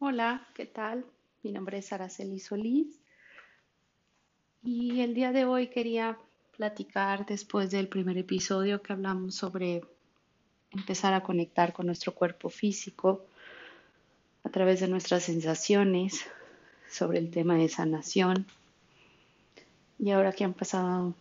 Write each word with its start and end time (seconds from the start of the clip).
Hola, 0.00 0.46
¿qué 0.54 0.64
tal? 0.64 1.04
Mi 1.42 1.50
nombre 1.50 1.78
es 1.78 1.92
Araceli 1.92 2.38
Solís 2.38 3.00
y 4.62 5.00
el 5.00 5.12
día 5.12 5.32
de 5.32 5.44
hoy 5.44 5.66
quería 5.66 6.16
platicar 6.56 7.26
después 7.26 7.72
del 7.72 7.88
primer 7.88 8.16
episodio 8.16 8.80
que 8.80 8.92
hablamos 8.92 9.34
sobre 9.34 9.82
empezar 10.70 11.14
a 11.14 11.24
conectar 11.24 11.72
con 11.72 11.86
nuestro 11.86 12.14
cuerpo 12.14 12.48
físico 12.48 13.26
a 14.44 14.50
través 14.50 14.78
de 14.78 14.86
nuestras 14.86 15.24
sensaciones, 15.24 16.24
sobre 16.88 17.18
el 17.18 17.32
tema 17.32 17.56
de 17.56 17.68
sanación. 17.68 18.46
Y 19.98 20.12
ahora 20.12 20.30
que 20.30 20.44
han 20.44 20.54
pasado 20.54 21.12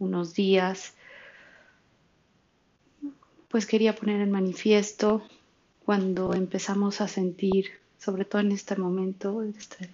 unos 0.00 0.34
días, 0.34 0.94
pues 3.46 3.66
quería 3.66 3.94
poner 3.94 4.20
en 4.20 4.32
manifiesto 4.32 5.22
cuando 5.84 6.34
empezamos 6.34 7.00
a 7.00 7.06
sentir, 7.06 7.83
sobre 8.04 8.24
todo 8.24 8.42
en 8.42 8.52
este 8.52 8.76
momento, 8.76 9.42
este 9.42 9.88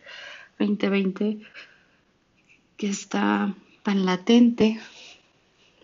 2020, 0.58 1.40
que 2.76 2.88
está 2.88 3.54
tan 3.82 4.04
latente 4.04 4.80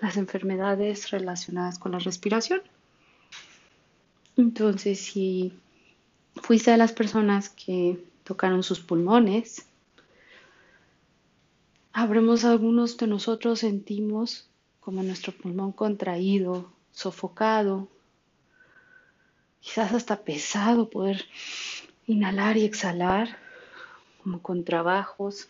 las 0.01 0.17
enfermedades 0.17 1.11
relacionadas 1.11 1.79
con 1.79 1.93
la 1.93 1.99
respiración. 1.99 2.63
Entonces, 4.37 5.01
si 5.01 5.53
fuiste 6.35 6.71
de 6.71 6.77
las 6.77 6.93
personas 6.93 7.49
que 7.49 8.05
tocaron 8.25 8.63
sus 8.63 8.81
pulmones, 8.81 9.67
habremos 11.93 12.45
algunos 12.45 12.97
de 12.99 13.07
nosotros 13.07 13.61
sentimos 13.61 14.49
como 14.81 15.03
nuestro 15.03 15.33
pulmón 15.33 15.73
contraído, 15.73 16.71
sofocado, 16.93 17.89
quizás 19.61 19.93
hasta 19.93 20.23
pesado 20.23 20.91
poder 20.91 21.25
inhalar 22.07 22.57
y 22.57 22.65
exhalar, 22.65 23.39
como 24.23 24.41
con 24.41 24.65
trabajos. 24.65 25.49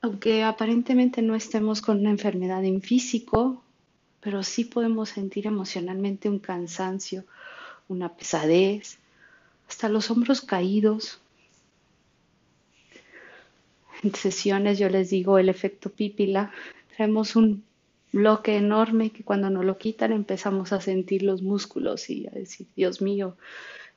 Aunque 0.00 0.44
aparentemente 0.44 1.22
no 1.22 1.34
estemos 1.34 1.80
con 1.80 1.98
una 2.00 2.10
enfermedad 2.10 2.64
en 2.64 2.82
físico, 2.82 3.62
pero 4.20 4.42
sí 4.42 4.64
podemos 4.64 5.10
sentir 5.10 5.46
emocionalmente 5.46 6.28
un 6.28 6.38
cansancio, 6.38 7.24
una 7.88 8.14
pesadez, 8.14 8.98
hasta 9.68 9.88
los 9.88 10.10
hombros 10.10 10.40
caídos. 10.40 11.20
En 14.02 14.14
sesiones 14.14 14.78
yo 14.78 14.88
les 14.88 15.10
digo 15.10 15.38
el 15.38 15.48
efecto 15.48 15.90
pípila, 15.90 16.52
traemos 16.96 17.34
un 17.36 17.64
bloque 18.12 18.56
enorme 18.56 19.10
que 19.10 19.24
cuando 19.24 19.50
nos 19.50 19.64
lo 19.64 19.76
quitan 19.76 20.12
empezamos 20.12 20.72
a 20.72 20.80
sentir 20.80 21.22
los 21.22 21.42
músculos 21.42 22.08
y 22.08 22.26
a 22.26 22.30
decir, 22.30 22.66
Dios 22.74 23.02
mío, 23.02 23.36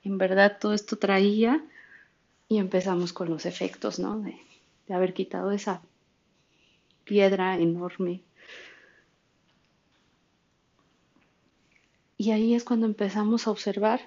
en 0.03 0.17
verdad 0.17 0.57
todo 0.59 0.73
esto 0.73 0.97
traía 0.97 1.63
y 2.49 2.57
empezamos 2.57 3.13
con 3.13 3.29
los 3.29 3.45
efectos, 3.45 3.99
¿no? 3.99 4.19
De, 4.19 4.35
de 4.87 4.93
haber 4.93 5.13
quitado 5.13 5.51
esa 5.51 5.81
piedra 7.03 7.57
enorme. 7.57 8.21
Y 12.17 12.31
ahí 12.31 12.53
es 12.53 12.63
cuando 12.63 12.85
empezamos 12.85 13.47
a 13.47 13.51
observar 13.51 14.01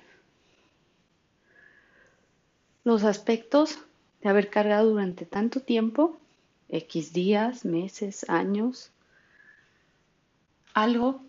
los 2.84 3.02
aspectos 3.02 3.78
de 4.22 4.28
haber 4.28 4.50
cargado 4.50 4.90
durante 4.90 5.24
tanto 5.24 5.60
tiempo, 5.60 6.16
X 6.68 7.12
días, 7.12 7.64
meses, 7.64 8.28
años, 8.28 8.90
algo 10.74 11.20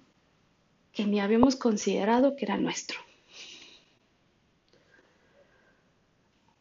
que 0.94 1.06
ni 1.06 1.20
habíamos 1.20 1.56
considerado 1.56 2.36
que 2.36 2.46
era 2.46 2.58
nuestro. 2.58 3.05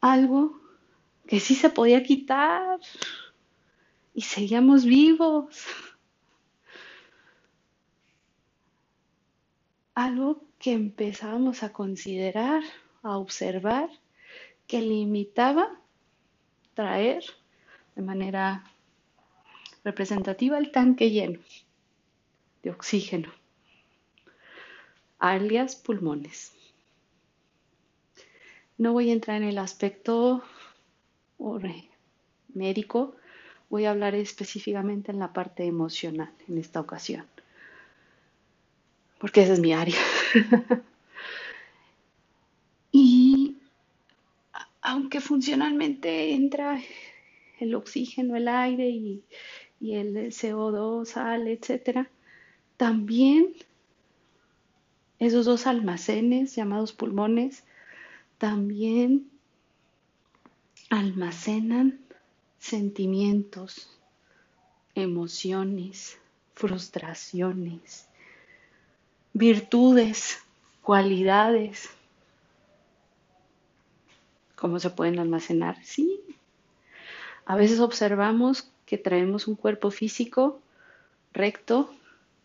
Algo 0.05 0.61
que 1.27 1.41
sí 1.41 1.55
se 1.55 1.71
podía 1.71 2.03
quitar 2.03 2.79
y 4.13 4.21
seguíamos 4.21 4.85
vivos. 4.85 5.65
Algo 9.95 10.45
que 10.59 10.73
empezábamos 10.75 11.63
a 11.63 11.73
considerar, 11.73 12.63
a 13.03 13.17
observar, 13.17 13.89
que 14.67 14.83
limitaba 14.83 15.81
traer 16.75 17.25
de 17.97 18.03
manera 18.03 18.63
representativa 19.85 20.59
el 20.59 20.71
tanque 20.71 21.13
lleno 21.13 21.41
de 22.63 22.71
oxígeno, 22.73 23.33
alias 25.19 25.77
pulmones. 25.77 26.53
No 28.77 28.93
voy 28.93 29.11
a 29.11 29.13
entrar 29.13 29.41
en 29.43 29.49
el 29.49 29.59
aspecto 29.59 30.43
médico, 32.55 33.17
voy 33.69 33.85
a 33.85 33.91
hablar 33.91 34.15
específicamente 34.15 35.13
en 35.13 35.19
la 35.19 35.33
parte 35.33 35.65
emocional 35.65 36.31
en 36.49 36.59
esta 36.59 36.81
ocasión, 36.81 37.27
porque 39.19 39.43
esa 39.43 39.53
es 39.53 39.61
mi 39.61 39.73
área. 39.73 39.99
y 42.93 43.57
aunque 44.81 45.21
funcionalmente 45.21 46.33
entra 46.35 46.81
el 47.59 47.75
oxígeno, 47.75 48.37
el 48.37 48.49
aire 48.49 48.89
y, 48.89 49.25
el 49.81 50.15
CO2 50.33 51.05
sale, 51.05 51.53
etcétera, 51.53 52.09
también 52.77 53.55
esos 55.19 55.45
dos 55.45 55.67
almacenes 55.67 56.57
llamados 56.57 56.93
pulmones 56.93 57.65
también 58.39 59.31
almacenan 60.91 62.01
sentimientos, 62.59 63.91
emociones, 64.95 66.19
frustraciones, 66.55 68.07
virtudes, 69.33 70.43
cualidades. 70.83 71.91
¿Cómo 74.57 74.79
se 74.79 74.91
pueden 74.91 75.19
almacenar? 75.19 75.85
Sí. 75.85 76.21
A 77.45 77.57
veces 77.57 77.81
observamos 77.81 78.71
que 78.87 78.97
traemos 78.97 79.49
un 79.49 79.57
cuerpo 79.57 79.91
físico 79.91 80.61
recto, 81.33 81.93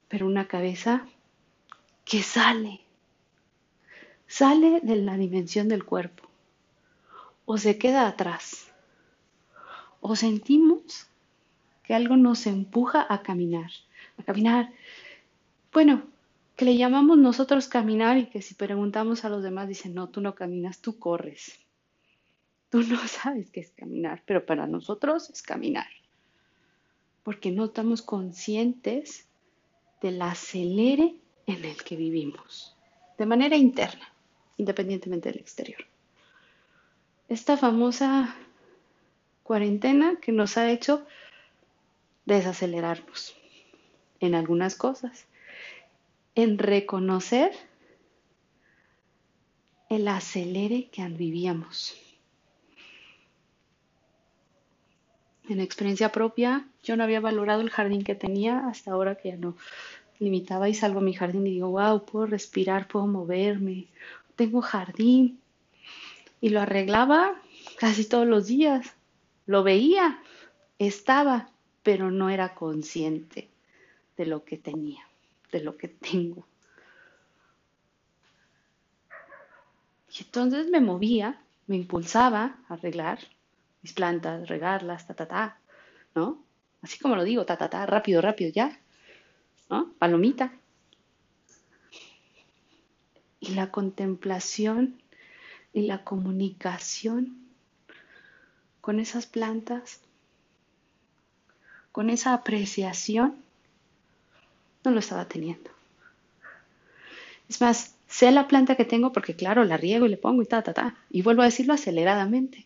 pero 0.08 0.26
una 0.26 0.48
cabeza 0.48 1.06
que 2.04 2.24
sale, 2.24 2.82
sale 4.30 4.80
de 4.82 4.96
la 4.96 5.18
dimensión 5.18 5.68
del 5.68 5.84
cuerpo 5.84 6.30
o 7.46 7.58
se 7.58 7.80
queda 7.80 8.08
atrás 8.08 8.72
o 10.02 10.16
sentimos 10.16 11.08
que 11.84 11.96
algo 11.96 12.16
nos 12.16 12.46
empuja 12.46 13.06
a 13.10 13.24
caminar, 13.24 13.72
a 14.18 14.24
caminar. 14.24 14.72
Bueno, 15.74 16.04
que 16.56 16.66
le 16.66 16.78
llamamos 16.78 17.18
nosotros 17.18 17.68
caminar 17.68 18.20
y 18.20 18.28
que 18.28 18.44
si 18.44 18.54
preguntamos 18.54 19.26
a 19.26 19.30
los 19.30 19.42
demás 19.42 19.68
dicen, 19.68 19.96
no, 19.96 20.10
tú 20.10 20.22
no 20.22 20.36
caminas, 20.36 20.80
tú 20.80 21.00
corres. 21.00 21.60
Tú 22.70 22.84
no 22.84 23.00
sabes 23.08 23.50
qué 23.50 23.62
es 23.62 23.72
caminar, 23.72 24.22
pero 24.28 24.46
para 24.46 24.68
nosotros 24.68 25.32
es 25.32 25.42
caminar. 25.42 25.88
Porque 27.24 27.50
no 27.50 27.66
estamos 27.66 28.04
conscientes 28.04 29.26
del 30.04 30.22
acelere 30.22 31.16
en 31.48 31.66
el 31.66 31.84
que 31.84 31.96
vivimos, 31.96 32.78
de 33.18 33.26
manera 33.26 33.58
interna, 33.58 34.14
independientemente 34.60 35.30
del 35.30 35.40
exterior. 35.40 35.80
Esta 37.30 37.58
famosa 37.58 38.36
cuarentena 39.44 40.18
que 40.22 40.32
nos 40.32 40.58
ha 40.58 40.70
hecho 40.70 41.08
desacelerarnos 42.26 43.36
en 44.20 44.36
algunas 44.36 44.76
cosas, 44.76 45.26
en 46.36 46.58
reconocer 46.60 47.52
el 49.90 50.08
acelere 50.08 50.90
que 50.92 51.08
vivíamos. 51.08 51.98
En 55.48 55.62
experiencia 55.62 56.12
propia, 56.12 56.68
yo 56.84 56.96
no 56.96 57.04
había 57.04 57.22
valorado 57.22 57.62
el 57.62 57.72
jardín 57.72 58.04
que 58.04 58.14
tenía 58.14 58.68
hasta 58.68 58.92
ahora 58.92 59.16
que 59.16 59.30
ya 59.30 59.38
no 59.38 59.56
limitaba 60.20 60.68
y 60.68 60.74
salgo 60.74 61.00
a 61.00 61.04
mi 61.04 61.14
jardín 61.14 61.48
y 61.48 61.52
digo, 61.52 61.70
wow, 61.70 62.06
puedo 62.06 62.28
respirar, 62.28 62.88
puedo 62.88 63.08
moverme, 63.08 63.88
tengo 64.40 64.62
jardín. 64.62 65.42
Y 66.40 66.48
lo 66.50 66.62
arreglaba 66.62 67.36
casi 67.78 68.08
todos 68.08 68.26
los 68.26 68.48
días. 68.48 68.96
Lo 69.46 69.64
veía, 69.64 70.24
estaba, 70.78 71.50
pero 71.84 72.10
no 72.10 72.30
era 72.30 72.56
consciente 72.56 73.50
de 74.16 74.26
lo 74.26 74.46
que 74.46 74.58
tenía, 74.58 75.02
de 75.52 75.60
lo 75.60 75.76
que 75.76 75.90
tengo. 75.90 76.48
Y 80.18 80.24
entonces 80.24 80.70
me 80.70 80.80
movía, 80.80 81.42
me 81.68 81.76
impulsaba 81.76 82.56
a 82.70 82.76
arreglar 82.76 83.20
mis 83.82 83.92
plantas, 83.92 84.48
regarlas, 84.48 85.06
ta, 85.06 85.16
ta, 85.16 85.28
ta, 85.28 85.60
¿no? 86.16 86.42
Así 86.82 86.98
como 86.98 87.18
lo 87.18 87.26
digo, 87.26 87.46
ta, 87.46 87.58
ta, 87.58 87.70
ta, 87.70 87.86
rápido, 87.86 88.22
rápido, 88.22 88.52
ya, 88.54 88.80
¿no? 89.70 89.92
Palomita. 90.00 90.54
La 93.50 93.72
contemplación 93.72 95.02
y 95.74 95.82
la 95.82 96.04
comunicación 96.04 97.38
con 98.82 99.00
esas 99.00 99.26
plantas, 99.26 100.02
con 101.92 102.10
esa 102.10 102.34
apreciación, 102.34 103.36
no 104.84 104.92
lo 104.92 105.00
estaba 105.00 105.28
teniendo. 105.28 105.70
Es 107.48 107.62
más, 107.62 107.96
sé 108.08 108.32
la 108.32 108.48
planta 108.48 108.76
que 108.76 108.86
tengo 108.86 109.12
porque, 109.12 109.36
claro, 109.36 109.64
la 109.64 109.78
riego 109.78 110.06
y 110.06 110.10
le 110.10 110.18
pongo 110.18 110.42
y 110.42 110.46
ta, 110.46 110.62
ta, 110.62 110.74
ta. 110.74 110.96
Y 111.10 111.22
vuelvo 111.22 111.42
a 111.42 111.46
decirlo 111.46 111.74
aceleradamente. 111.74 112.66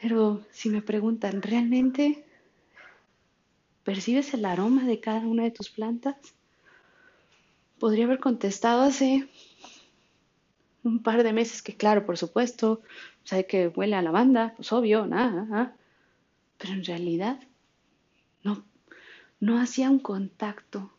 Pero 0.00 0.44
si 0.52 0.68
me 0.68 0.82
preguntan, 0.82 1.42
¿realmente 1.42 2.24
percibes 3.82 4.32
el 4.34 4.44
aroma 4.44 4.84
de 4.84 5.00
cada 5.00 5.20
una 5.20 5.42
de 5.42 5.50
tus 5.50 5.70
plantas? 5.70 6.16
Podría 7.78 8.06
haber 8.06 8.18
contestado 8.18 8.82
hace 8.82 9.28
un 10.82 11.02
par 11.02 11.22
de 11.22 11.32
meses 11.32 11.62
que, 11.62 11.76
claro, 11.76 12.04
por 12.04 12.18
supuesto, 12.18 12.82
sabe 13.24 13.46
que 13.46 13.68
huele 13.68 13.94
a 13.94 14.02
lavanda, 14.02 14.54
pues 14.56 14.72
obvio, 14.72 15.06
nada, 15.06 15.76
pero 16.56 16.72
en 16.72 16.84
realidad 16.84 17.40
no, 18.42 18.64
no 19.40 19.60
hacía 19.60 19.90
un 19.90 20.00
contacto 20.00 20.92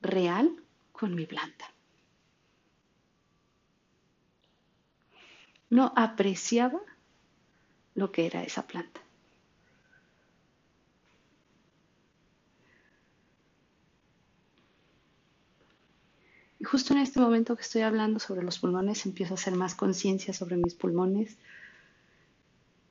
real 0.00 0.62
con 0.92 1.14
mi 1.14 1.26
planta. 1.26 1.72
No 5.68 5.92
apreciaba 5.96 6.80
lo 7.94 8.12
que 8.12 8.26
era 8.26 8.42
esa 8.42 8.66
planta. 8.66 9.01
Justo 16.72 16.94
en 16.94 17.00
este 17.00 17.20
momento 17.20 17.54
que 17.54 17.60
estoy 17.60 17.82
hablando 17.82 18.18
sobre 18.18 18.42
los 18.42 18.58
pulmones, 18.58 19.04
empiezo 19.04 19.34
a 19.34 19.36
hacer 19.36 19.54
más 19.54 19.74
conciencia 19.74 20.32
sobre 20.32 20.56
mis 20.56 20.72
pulmones 20.72 21.36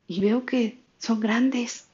y 0.06 0.20
veo 0.20 0.46
que 0.46 0.78
son 0.98 1.18
grandes, 1.18 1.88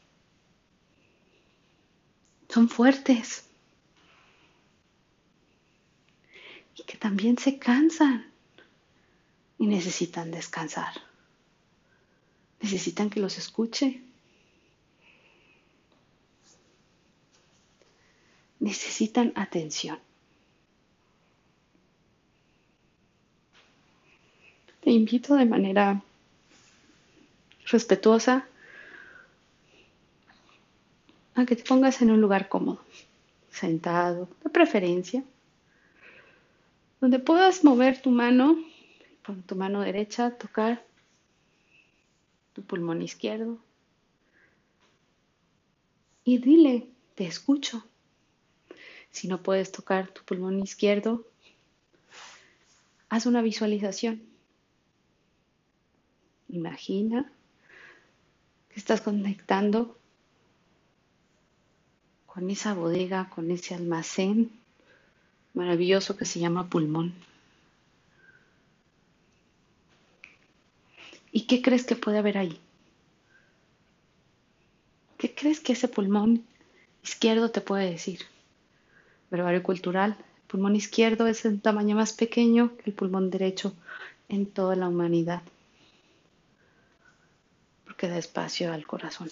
son 2.50 2.68
fuertes 2.68 3.46
y 6.76 6.82
que 6.82 6.98
también 6.98 7.38
se 7.38 7.58
cansan 7.58 8.30
y 9.58 9.66
necesitan 9.66 10.30
descansar. 10.30 10.92
Necesitan 12.60 13.08
que 13.08 13.20
los 13.20 13.38
escuche. 13.38 14.02
Necesitan 18.60 19.32
atención. 19.36 19.98
Te 24.88 24.92
de 25.08 25.46
manera 25.46 26.02
respetuosa 27.66 28.46
a 31.34 31.46
que 31.46 31.56
te 31.56 31.64
pongas 31.64 32.02
en 32.02 32.10
un 32.10 32.20
lugar 32.20 32.48
cómodo, 32.48 32.80
sentado, 33.50 34.28
de 34.44 34.50
preferencia, 34.50 35.24
donde 37.00 37.18
puedas 37.18 37.64
mover 37.64 38.02
tu 38.02 38.10
mano, 38.10 38.58
con 39.24 39.42
tu 39.42 39.54
mano 39.56 39.80
derecha, 39.80 40.30
tocar 40.30 40.84
tu 42.52 42.62
pulmón 42.62 43.00
izquierdo 43.02 43.58
y 46.28 46.36
dile, 46.36 46.86
te 47.14 47.24
escucho. 47.24 47.82
Si 49.10 49.28
no 49.28 49.42
puedes 49.42 49.72
tocar 49.72 50.08
tu 50.08 50.22
pulmón 50.24 50.60
izquierdo, 50.60 51.24
haz 53.08 53.24
una 53.24 53.40
visualización. 53.40 54.27
Imagina 56.48 57.30
que 58.70 58.80
estás 58.80 59.00
conectando 59.02 59.98
con 62.26 62.48
esa 62.50 62.72
bodega, 62.72 63.28
con 63.28 63.50
ese 63.50 63.74
almacén 63.74 64.50
maravilloso 65.52 66.16
que 66.16 66.24
se 66.24 66.40
llama 66.40 66.70
pulmón. 66.70 67.12
¿Y 71.32 71.42
qué 71.42 71.60
crees 71.60 71.84
que 71.84 71.96
puede 71.96 72.18
haber 72.18 72.38
ahí? 72.38 72.58
¿Qué 75.18 75.34
crees 75.34 75.60
que 75.60 75.72
ese 75.74 75.88
pulmón 75.88 76.46
izquierdo 77.02 77.50
te 77.50 77.60
puede 77.60 77.90
decir? 77.90 78.20
Verbario 79.30 79.62
cultural. 79.62 80.16
El 80.18 80.46
pulmón 80.46 80.76
izquierdo 80.76 81.26
es 81.26 81.44
un 81.44 81.60
tamaño 81.60 81.94
más 81.94 82.14
pequeño 82.14 82.74
que 82.78 82.90
el 82.90 82.94
pulmón 82.94 83.28
derecho 83.28 83.74
en 84.28 84.46
toda 84.46 84.76
la 84.76 84.88
humanidad 84.88 85.42
que 87.96 88.08
da 88.08 88.18
espacio 88.18 88.72
al 88.72 88.86
corazón. 88.86 89.30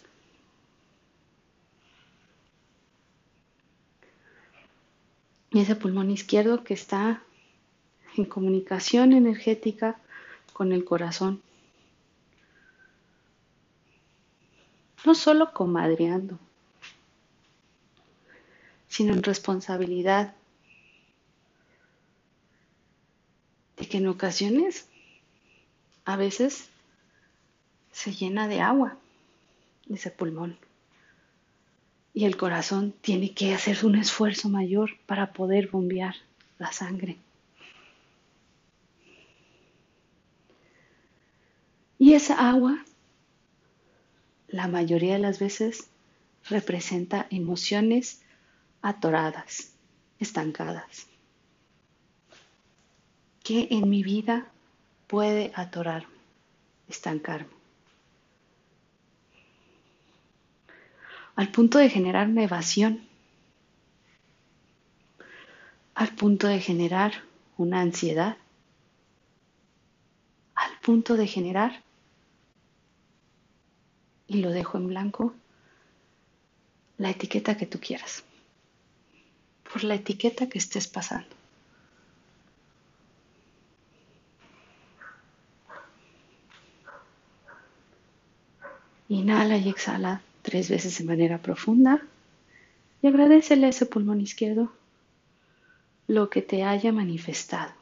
Y 5.51 5.61
ese 5.61 5.77
pulmón 5.77 6.11
izquierdo 6.11 6.65
que 6.65 6.75
está 6.75 7.23
en 8.17 8.25
comunicación 8.25 9.13
energética 9.13 9.99
con 10.53 10.73
el 10.73 10.85
corazón. 10.85 11.43
No 15.05 15.15
solo 15.15 15.53
comadreando, 15.53 16.39
sino 18.89 19.13
en 19.13 19.23
responsabilidad 19.23 20.35
de 23.77 23.89
que 23.89 23.99
en 23.99 24.09
ocasiones, 24.09 24.89
a 26.05 26.17
veces, 26.17 26.71
se 27.97 28.13
llena 28.13 28.47
de 28.47 28.61
agua, 28.61 28.99
ese 29.89 30.11
pulmón. 30.11 30.59
Y 32.13 32.27
el 32.27 32.37
corazón 32.37 32.93
tiene 33.01 33.33
que 33.33 33.55
hacer 33.55 33.87
un 33.87 33.95
esfuerzo 33.95 34.51
mayor 34.51 34.91
para 35.07 35.33
poder 35.33 35.69
bombear 35.69 36.15
la 36.59 36.73
sangre. 36.73 37.17
Y 41.99 42.13
esa 42.13 42.51
agua, 42.51 42.85
la 44.49 44.69
mayoría 44.69 45.15
de 45.15 45.21
las 45.21 45.39
veces, 45.39 45.89
representa 46.51 47.27
emociones 47.31 48.21
atoradas, 48.83 49.73
estancadas. 50.21 51.07
¿Qué 53.43 53.69
en 53.71 53.89
mi 53.89 54.03
vida 54.03 54.51
puede 55.07 55.51
atorarme, 55.55 56.19
estancarme? 56.89 57.56
Al 61.37 61.49
punto 61.51 61.79
de 61.79 61.91
generar 61.91 62.29
una 62.29 62.45
evasión, 62.45 63.07
al 65.95 66.15
punto 66.15 66.47
de 66.47 66.61
generar 66.61 67.13
una 67.59 67.83
ansiedad, 67.83 68.39
al 70.55 70.79
punto 70.81 71.15
de 71.17 71.27
generar, 71.27 71.83
y 74.27 74.39
lo 74.39 74.51
dejo 74.51 74.79
en 74.79 74.89
blanco, 74.89 75.35
la 76.97 77.11
etiqueta 77.11 77.59
que 77.59 77.67
tú 77.67 77.79
quieras, 77.81 78.25
por 79.71 79.85
la 79.85 79.95
etiqueta 79.95 80.49
que 80.49 80.59
estés 80.59 80.89
pasando. 80.89 81.37
Inhala 89.09 89.59
y 89.59 89.69
exhala 89.69 90.23
tres 90.47 90.71
veces 90.71 90.97
de 90.97 91.05
manera 91.05 91.43
profunda 91.43 92.01
y 93.03 93.09
agradecele 93.09 93.67
a 93.67 93.71
ese 93.71 93.85
pulmón 93.85 94.21
izquierdo 94.21 94.73
lo 96.07 96.31
que 96.31 96.41
te 96.41 96.63
haya 96.63 96.93
manifestado, 96.93 97.73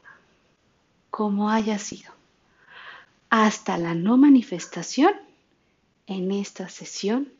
como 1.11 1.51
haya 1.51 1.77
sido. 1.77 2.11
Hasta 3.29 3.77
la 3.77 3.93
no 3.93 4.17
manifestación, 4.17 5.13
en 6.07 6.31
esta 6.31 6.67
sesión 6.67 7.31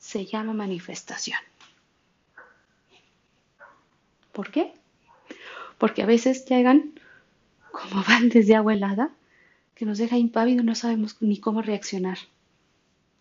se 0.00 0.26
llama 0.26 0.52
manifestación. 0.52 1.38
¿Por 4.32 4.50
qué? 4.50 4.72
Porque 5.78 6.02
a 6.02 6.06
veces 6.06 6.44
llegan 6.44 6.98
como 7.70 8.02
van 8.08 8.30
desde 8.30 8.56
agua 8.56 8.74
helada 8.74 9.10
que 9.76 9.86
nos 9.86 9.98
deja 9.98 10.18
impávido 10.18 10.64
no 10.64 10.74
sabemos 10.74 11.16
ni 11.20 11.38
cómo 11.38 11.62
reaccionar. 11.62 12.18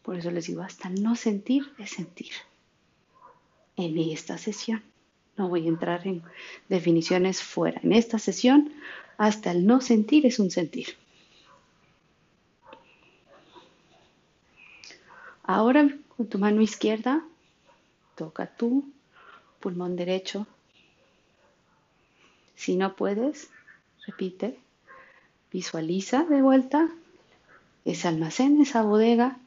Por 0.02 0.18
eso 0.18 0.32
les 0.32 0.48
digo, 0.48 0.62
hasta 0.62 0.90
no 0.90 1.16
sentir 1.16 1.72
es 1.78 1.92
sentir. 1.92 2.32
En 3.76 3.98
esta 3.98 4.38
sesión, 4.38 4.84
no 5.38 5.48
voy 5.50 5.66
a 5.66 5.70
entrar 5.70 6.06
en 6.08 6.24
definiciones 6.70 7.42
fuera. 7.42 7.80
En 7.84 7.94
esta 7.94 8.20
sesión, 8.20 8.74
hasta 9.18 9.52
el 9.52 9.66
no 9.66 9.82
sentir 9.82 10.26
es 10.26 10.40
un 10.40 10.52
sentir. 10.52 10.98
Ahora 15.44 15.90
con 16.16 16.28
tu 16.28 16.38
mano 16.38 16.62
izquierda, 16.62 17.24
toca 18.16 18.46
tu 18.46 18.92
pulmón 19.60 19.96
derecho. 19.96 20.48
Si 22.56 22.76
no 22.76 22.96
puedes, 22.96 23.50
Repite. 24.06 24.58
Visualiza 25.52 26.24
de 26.24 26.42
vuelta 26.42 26.90
ese 27.86 28.08
almacén, 28.08 28.62
esa 28.62 28.82
bodega 28.84 29.38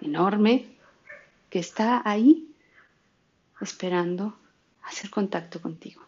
enorme 0.00 0.66
que 1.50 1.58
está 1.58 2.02
ahí 2.04 2.48
esperando 3.60 4.38
hacer 4.84 5.10
contacto 5.10 5.60
contigo. 5.60 6.02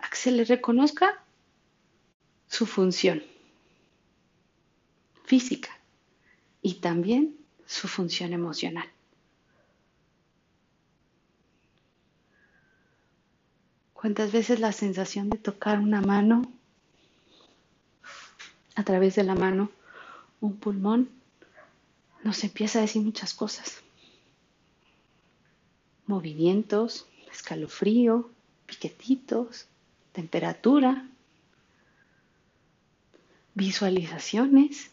A 0.00 0.08
que 0.08 0.16
se 0.16 0.30
le 0.30 0.44
reconozca 0.44 1.22
su 2.48 2.66
función 2.66 3.22
física 5.24 5.70
y 6.62 6.74
también 6.74 7.36
su 7.66 7.88
función 7.88 8.32
emocional. 8.32 8.88
¿Cuántas 13.92 14.32
veces 14.32 14.60
la 14.60 14.72
sensación 14.72 15.28
de 15.28 15.38
tocar 15.38 15.80
una 15.80 16.00
mano, 16.00 16.42
a 18.76 18.84
través 18.84 19.16
de 19.16 19.24
la 19.24 19.34
mano, 19.34 19.70
un 20.40 20.56
pulmón, 20.56 21.17
nos 22.22 22.44
empieza 22.44 22.78
a 22.78 22.82
decir 22.82 23.02
muchas 23.02 23.34
cosas? 23.34 23.82
Movimientos, 26.06 27.06
escalofrío, 27.30 28.30
piquetitos, 28.66 29.66
temperatura, 30.12 31.06
visualizaciones, 33.54 34.90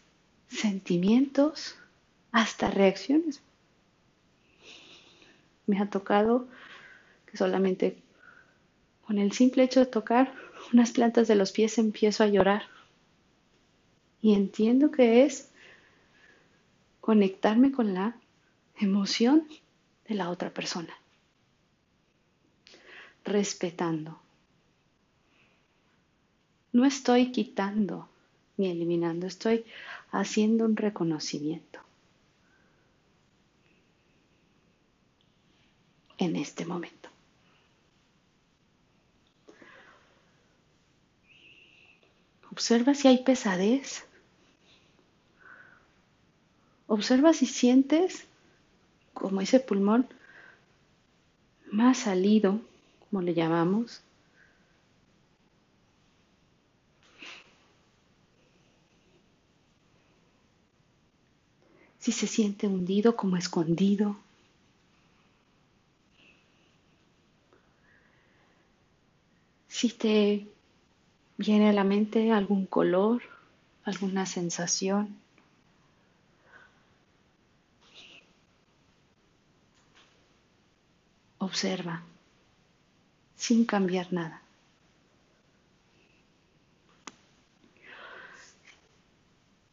sentimientos, 0.48 1.76
hasta 2.32 2.70
reacciones. 2.70 3.42
Me 5.68 5.80
ha 5.80 5.90
tocado 5.90 6.48
que 7.26 7.38
solamente 7.38 7.98
con 9.06 9.20
el 9.20 9.32
simple 9.32 9.64
hecho 9.64 9.80
de 9.80 9.86
tocar 9.86 10.34
unas 10.74 10.92
plantas 10.92 11.28
de 11.28 11.36
los 11.36 11.52
pies 11.52 11.78
empiezo 11.78 12.24
a 12.24 12.28
llorar. 12.28 12.64
Y 14.22 14.34
entiendo 14.34 14.92
que 14.92 15.24
es 15.26 15.50
conectarme 17.06 17.72
con 17.72 17.94
la 17.94 18.16
emoción 18.80 19.48
de 20.08 20.16
la 20.16 20.32
otra 20.32 20.50
persona. 20.52 20.92
Respetando. 23.24 24.20
No 26.74 26.84
estoy 26.84 27.32
quitando 27.32 28.10
ni 28.58 28.72
eliminando, 28.72 29.28
estoy 29.28 29.66
haciendo 30.10 30.66
un 30.66 30.76
reconocimiento. 30.76 31.80
En 36.18 36.36
este 36.36 36.66
momento. 36.66 37.10
Observa 42.50 42.96
si 42.96 43.10
hay 43.10 43.24
pesadez. 43.24 44.08
Observa 46.88 47.34
si 47.34 47.46
sientes 47.46 48.26
como 49.14 49.42
ese 49.42 49.60
pulmón 49.60 50.08
más 51.72 52.00
salido, 52.00 52.60
como 53.10 53.22
le 53.22 53.34
llamamos, 53.34 54.02
si 62.06 62.12
se 62.12 62.28
siente 62.28 62.68
hundido 62.68 63.16
como 63.16 63.36
escondido. 63.36 64.16
Si 69.68 69.90
te 69.90 70.48
viene 71.38 71.70
a 71.70 71.74
la 71.74 71.84
mente 71.84 72.32
algún 72.32 72.68
color, 72.68 73.24
alguna 73.86 74.28
sensación. 74.28 75.25
Observa 81.48 81.96
sin 83.36 83.66
cambiar 83.66 84.12
nada. 84.12 84.42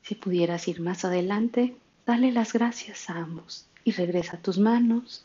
Si 0.02 0.14
pudieras 0.14 0.68
ir 0.68 0.80
más 0.80 1.04
adelante, 1.04 1.76
Dale 2.04 2.32
las 2.32 2.52
gracias 2.52 3.08
a 3.08 3.18
ambos 3.18 3.66
y 3.84 3.92
regresa 3.92 4.36
tus 4.36 4.58
manos, 4.58 5.24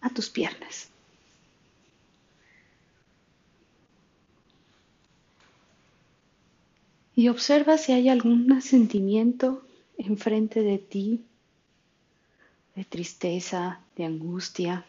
a 0.00 0.10
tus 0.10 0.30
piernas. 0.30 0.88
Y 7.16 7.28
observa 7.28 7.78
si 7.78 7.92
hay 7.92 8.08
algún 8.08 8.60
sentimiento 8.60 9.66
enfrente 9.96 10.62
de 10.62 10.78
ti, 10.78 11.24
de 12.76 12.84
tristeza, 12.84 13.80
de 13.96 14.04
angustia, 14.04 14.84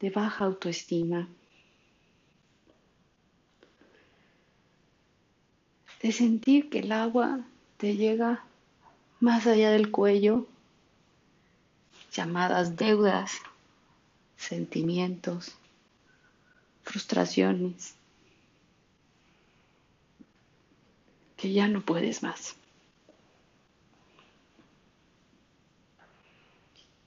de 0.00 0.10
baja 0.10 0.44
autoestima. 0.44 1.28
de 6.02 6.12
sentir 6.12 6.70
que 6.70 6.80
el 6.80 6.92
agua 6.92 7.40
te 7.78 7.96
llega 7.96 8.44
más 9.20 9.46
allá 9.46 9.70
del 9.70 9.90
cuello, 9.90 10.46
llamadas 12.12 12.76
deudas, 12.76 13.32
sentimientos, 14.36 15.56
frustraciones, 16.82 17.94
que 21.36 21.52
ya 21.52 21.68
no 21.68 21.80
puedes 21.80 22.22
más. 22.22 22.54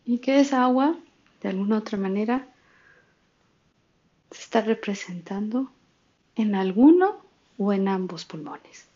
Y 0.05 0.17
que 0.17 0.39
esa 0.39 0.63
agua, 0.63 0.98
de 1.41 1.50
alguna 1.50 1.77
otra 1.77 1.98
manera, 1.98 2.48
se 4.32 4.42
está 4.42 4.62
representando 4.62 5.72
en 6.36 6.56
alguno 6.56 7.24
o 7.58 7.74
en 7.74 7.88
ambos 7.88 8.26
pulmones. 8.26 8.90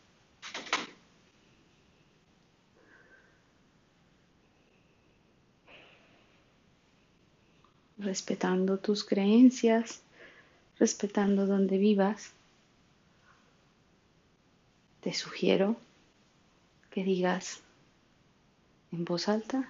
respetando 8.04 8.78
tus 8.78 9.04
creencias, 9.04 10.02
respetando 10.78 11.48
donde 11.48 11.78
vivas, 11.78 12.32
te 15.02 15.13
sugiero 15.13 15.78
que 16.92 17.04
digas 17.04 17.62
en 18.92 19.06
voz 19.06 19.28
alta, 19.28 19.70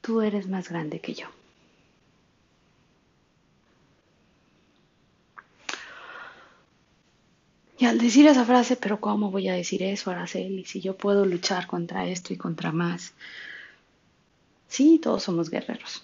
tú 0.00 0.20
eres 0.20 0.48
más 0.48 0.68
grande 0.68 1.00
que 1.00 1.14
yo. 1.14 1.37
Y 7.78 7.84
al 7.84 7.98
decir 7.98 8.26
esa 8.26 8.44
frase, 8.44 8.74
pero 8.76 9.00
¿cómo 9.00 9.30
voy 9.30 9.48
a 9.48 9.54
decir 9.54 9.84
eso, 9.84 10.10
Araceli? 10.10 10.64
Si 10.64 10.80
yo 10.80 10.96
puedo 10.96 11.24
luchar 11.24 11.68
contra 11.68 12.08
esto 12.08 12.32
y 12.34 12.36
contra 12.36 12.72
más. 12.72 13.14
Sí, 14.66 14.98
todos 14.98 15.22
somos 15.22 15.48
guerreros. 15.48 16.02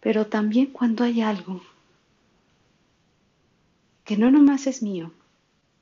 Pero 0.00 0.26
también 0.26 0.66
cuando 0.66 1.04
hay 1.04 1.22
algo 1.22 1.62
que 4.04 4.18
no 4.18 4.30
nomás 4.30 4.66
es 4.66 4.82
mío, 4.82 5.10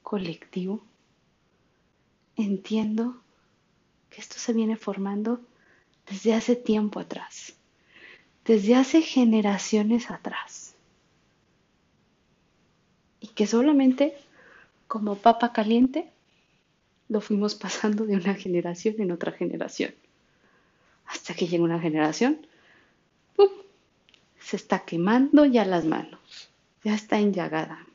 colectivo, 0.03 0.83
entiendo 2.37 3.21
que 4.09 4.21
esto 4.21 4.39
se 4.39 4.53
viene 4.53 4.77
formando 4.77 5.41
desde 6.09 6.33
hace 6.33 6.55
tiempo 6.55 7.01
atrás, 7.01 7.55
desde 8.45 8.77
hace 8.77 9.03
generaciones 9.03 10.11
atrás. 10.13 10.74
Que 13.35 13.47
solamente 13.47 14.15
como 14.87 15.17
papa 15.17 15.53
caliente 15.53 16.11
lo 17.09 17.21
fuimos 17.21 17.55
pasando 17.65 18.07
de 18.07 18.17
una 18.17 18.35
generación 18.35 18.97
en 18.99 19.13
otra 19.13 19.33
generación. 19.33 19.95
Hasta 21.07 21.35
que 21.35 21.47
llega 21.47 21.65
una 21.65 21.81
generación 21.81 22.47
se 24.45 24.57
está 24.57 24.85
quemando 24.85 25.47
ya 25.47 25.65
las 25.65 25.87
manos, 25.87 26.51
ya 26.85 26.95
está 26.95 27.19
enllagada. 27.19 27.87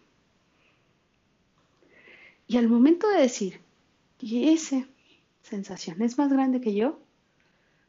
Y 2.47 2.57
al 2.57 2.67
momento 2.67 3.07
de 3.07 3.21
decir, 3.21 3.61
y 4.19 4.49
esa 4.49 4.87
sensación 5.43 6.01
es 6.01 6.17
más 6.17 6.33
grande 6.33 6.59
que 6.59 6.73
yo, 6.73 6.99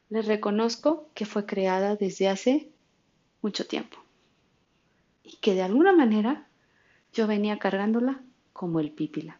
le 0.09 0.21
reconozco 0.21 1.09
que 1.15 1.25
fue 1.25 1.47
creada 1.47 1.95
desde 1.95 2.29
hace 2.29 2.69
mucho 3.41 3.65
tiempo 3.65 3.97
y 5.23 5.37
que 5.37 5.55
de 5.55 5.63
alguna 5.63 5.93
manera 5.93 6.47
yo 7.13 7.27
venía 7.27 7.59
cargándola 7.59 8.21
como 8.53 8.79
el 8.79 8.91
pípila. 8.91 9.39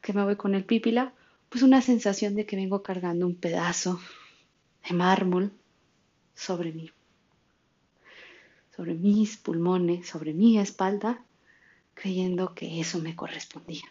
¿Qué 0.00 0.12
me 0.12 0.24
voy 0.24 0.36
con 0.36 0.54
el 0.54 0.64
pípila? 0.64 1.14
Pues 1.48 1.62
una 1.62 1.80
sensación 1.80 2.34
de 2.34 2.46
que 2.46 2.56
vengo 2.56 2.82
cargando 2.82 3.26
un 3.26 3.36
pedazo 3.36 4.00
de 4.88 4.94
mármol 4.94 5.52
sobre 6.34 6.72
mí 6.72 6.90
sobre 8.76 8.94
mis 8.94 9.36
pulmones, 9.36 10.08
sobre 10.08 10.32
mi 10.32 10.58
espalda, 10.58 11.24
creyendo 11.94 12.54
que 12.54 12.80
eso 12.80 12.98
me 12.98 13.14
correspondía, 13.14 13.84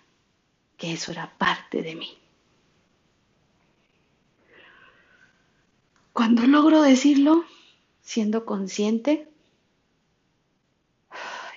que 0.78 0.94
eso 0.94 1.12
era 1.12 1.38
parte 1.38 1.82
de 1.82 1.96
mí. 1.96 2.18
Cuando 6.12 6.46
logro 6.46 6.82
decirlo, 6.82 7.44
siendo 8.02 8.46
consciente, 8.46 9.28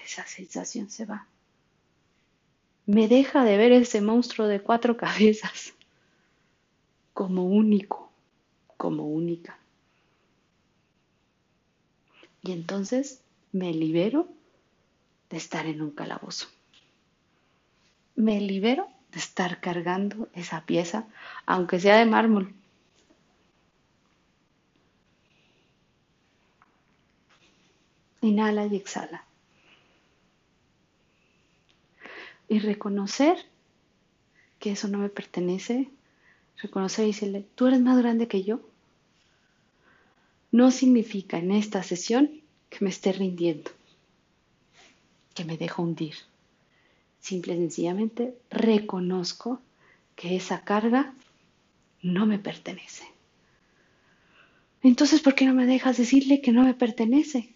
esa 0.06 0.26
sensación 0.26 0.88
se 0.88 1.04
va. 1.04 1.26
Me 2.86 3.08
deja 3.08 3.44
de 3.44 3.56
ver 3.56 3.72
ese 3.72 4.00
monstruo 4.00 4.46
de 4.46 4.60
cuatro 4.60 4.96
cabezas 5.04 5.75
como 7.12 7.44
único, 7.44 8.10
como 8.76 9.04
única. 9.08 9.58
Y 12.42 12.52
entonces 12.52 13.20
me 13.52 13.72
libero 13.72 14.28
de 15.30 15.36
estar 15.36 15.66
en 15.66 15.82
un 15.82 15.90
calabozo. 15.90 16.46
Me 18.14 18.40
libero 18.40 18.88
de 19.10 19.18
estar 19.18 19.60
cargando 19.60 20.28
esa 20.34 20.64
pieza, 20.64 21.06
aunque 21.46 21.80
sea 21.80 21.96
de 21.96 22.06
mármol. 22.06 22.54
Inhala 28.20 28.66
y 28.66 28.76
exhala. 28.76 29.25
Y 32.49 32.59
reconocer 32.61 33.37
que 34.59 34.73
eso 34.73 34.88
no 34.88 34.99
me 34.99 35.09
pertenece, 35.09 35.91
reconocer 36.62 37.05
y 37.05 37.09
decirle, 37.09 37.45
tú 37.55 37.67
eres 37.67 37.81
más 37.81 37.99
grande 37.99 38.29
que 38.29 38.43
yo, 38.43 38.61
no 40.53 40.71
significa 40.71 41.38
en 41.38 41.53
esta 41.53 41.83
sesión 41.83 42.41
que 42.71 42.79
me 42.85 42.91
esté 42.91 43.12
rindiendo, 43.12 43.71
que 45.35 45.45
me 45.45 45.57
dejo 45.57 45.83
hundir. 45.83 46.15
Simple 47.21 47.55
y 47.55 47.59
sencillamente 47.59 48.38
reconozco 48.50 49.61
que 50.15 50.37
esa 50.37 50.62
carga 50.62 51.12
no 52.03 52.25
me 52.25 52.38
pertenece. 52.38 53.05
Entonces, 54.83 55.21
¿por 55.21 55.35
qué 55.35 55.45
no 55.47 55.55
me 55.55 55.67
dejas 55.67 55.97
decirle 55.97 56.41
que 56.41 56.53
no 56.53 56.62
me 56.62 56.75
pertenece? 56.75 57.53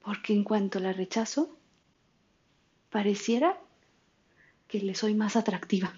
Porque 0.00 0.32
en 0.32 0.42
cuanto 0.42 0.80
la 0.80 0.94
rechazo, 0.94 1.57
pareciera 2.90 3.60
que 4.66 4.80
le 4.80 4.94
soy 4.94 5.14
más 5.14 5.36
atractiva. 5.36 5.92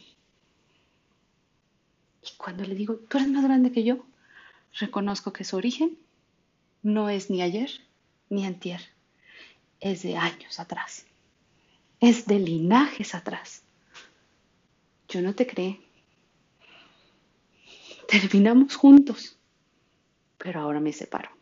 Y 2.22 2.36
cuando 2.36 2.64
le 2.64 2.74
digo, 2.74 2.96
tú 2.96 3.18
eres 3.18 3.28
más 3.28 3.44
grande 3.44 3.72
que 3.72 3.84
yo, 3.84 4.04
reconozco 4.78 5.32
que 5.32 5.44
su 5.44 5.56
origen 5.56 5.98
no 6.82 7.08
es 7.08 7.30
ni 7.30 7.42
ayer 7.42 7.70
ni 8.28 8.46
antier, 8.46 8.80
es 9.80 10.02
de 10.02 10.16
años 10.16 10.60
atrás, 10.60 11.06
es 11.98 12.26
de 12.26 12.38
linajes 12.38 13.14
atrás. 13.14 13.62
Yo 15.08 15.20
no 15.20 15.34
te 15.34 15.46
creé. 15.46 15.80
Terminamos 18.06 18.76
juntos, 18.76 19.36
pero 20.38 20.60
ahora 20.60 20.78
me 20.78 20.92
separo. 20.92 21.39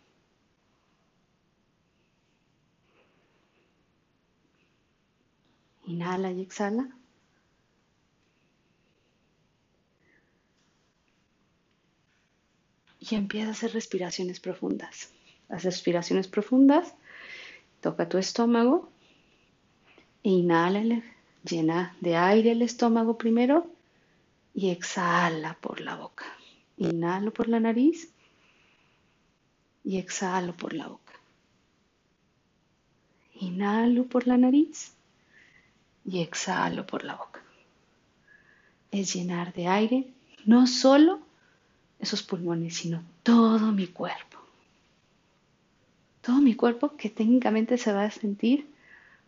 Inhala 5.89 6.31
y 6.31 6.43
exhala. 6.43 6.87
Y 13.01 13.15
empieza 13.15 13.49
a 13.49 13.53
hacer 13.53 13.73
respiraciones 13.73 14.39
profundas. 14.39 15.11
Las 15.49 15.65
respiraciones 15.65 16.29
profundas, 16.29 16.95
toca 17.81 18.07
tu 18.07 18.19
estómago. 18.19 18.91
E 20.23 20.29
inhala, 20.29 21.03
llena 21.43 21.97
de 22.03 22.17
aire 22.17 22.51
el 22.53 22.61
estómago 22.61 23.17
primero 23.17 23.67
y 24.53 24.69
exhala 24.69 25.55
por 25.55 25.81
la 25.81 25.97
boca. 25.97 26.27
Inhalo 26.77 27.33
por 27.33 27.49
la 27.49 27.61
nariz 27.61 28.13
y 29.85 29.97
exhalo 29.97 30.55
por 30.55 30.75
la 30.75 30.89
boca. 30.89 31.15
Inhalo 33.41 34.05
por 34.05 34.27
la 34.27 34.37
nariz 34.37 34.98
y 36.11 36.21
exhalo 36.23 36.87
por 36.87 37.05
la 37.05 37.17
boca. 37.17 37.41
Es 38.91 39.15
llenar 39.15 39.53
de 39.53 39.67
aire 39.67 40.09
no 40.45 40.67
solo 40.67 41.21
esos 41.99 42.23
pulmones, 42.23 42.77
sino 42.77 43.03
todo 43.23 43.73
mi 43.73 43.87
cuerpo. 43.87 44.39
Todo 46.23 46.41
mi 46.41 46.55
cuerpo 46.55 46.97
que 46.97 47.11
técnicamente 47.11 47.77
se 47.77 47.93
va 47.93 48.05
a 48.05 48.11
sentir 48.11 48.67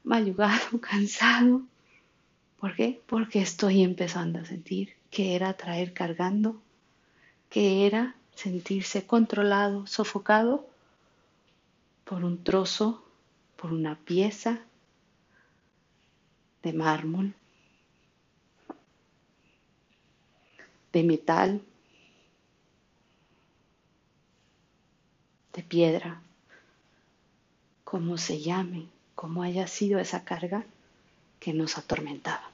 mayugado, 0.05 0.81
cansado. 0.81 1.63
¿Por 2.59 2.75
qué? 2.75 3.01
Porque 3.07 3.41
estoy 3.41 3.83
empezando 3.83 4.39
a 4.39 4.45
sentir 4.45 4.95
que 5.11 5.35
era 5.35 5.55
traer 5.55 5.93
cargando, 5.93 6.61
que 7.49 7.87
era 7.87 8.15
sentirse 8.35 9.07
controlado, 9.07 9.87
sofocado 9.87 10.67
por 12.05 12.25
un 12.25 12.43
trozo, 12.43 13.05
por 13.57 13.73
una 13.73 13.97
pieza, 13.97 14.61
de 16.63 16.73
mármol, 16.73 17.35
de 20.93 21.03
metal, 21.03 21.63
de 25.53 25.63
piedra, 25.63 26.21
como 27.85 28.19
se 28.19 28.41
llame, 28.41 28.87
como 29.15 29.43
haya 29.43 29.67
sido 29.67 29.99
esa 29.99 30.25
carga 30.25 30.65
que 31.39 31.53
nos 31.53 31.79
atormentaba. 31.79 32.51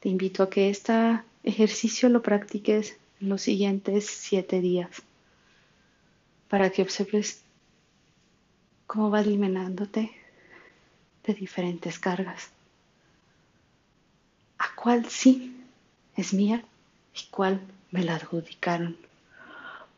Te 0.00 0.08
invito 0.08 0.42
a 0.42 0.50
que 0.50 0.70
este 0.70 1.22
ejercicio 1.42 2.08
lo 2.08 2.22
practiques 2.22 2.96
en 3.20 3.28
los 3.30 3.42
siguientes 3.42 4.06
siete 4.06 4.60
días 4.60 5.02
para 6.48 6.70
que 6.70 6.82
observes 6.82 7.42
cómo 8.88 9.10
vas 9.10 9.26
eliminándote 9.26 10.10
de 11.24 11.34
diferentes 11.34 11.98
cargas. 11.98 12.50
¿A 14.58 14.74
cuál 14.74 15.04
sí 15.10 15.62
es 16.16 16.32
mía 16.32 16.64
y 17.14 17.30
cuál 17.30 17.60
me 17.90 18.02
la 18.02 18.14
adjudicaron? 18.14 18.96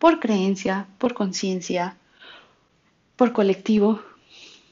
Por 0.00 0.18
creencia, 0.18 0.88
por 0.98 1.14
conciencia, 1.14 1.96
por 3.14 3.32
colectivo, 3.32 4.02